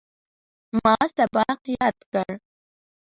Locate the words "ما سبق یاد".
0.83-1.97